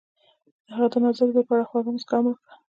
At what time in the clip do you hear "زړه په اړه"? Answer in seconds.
1.33-1.67